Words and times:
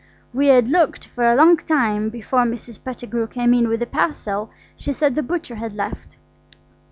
We 0.33 0.47
had 0.47 0.67
looked 0.67 1.05
for 1.05 1.23
a 1.23 1.35
long 1.35 1.57
time 1.57 2.09
before 2.09 2.39
Mrs. 2.41 2.83
Pettigrew 2.83 3.27
came 3.27 3.53
in 3.53 3.67
with 3.67 3.83
a 3.83 3.85
parcel 3.85 4.49
she 4.75 4.93
said 4.93 5.13
the 5.13 5.21
butcher 5.21 5.53
had 5.57 5.73
left. 5.75 6.17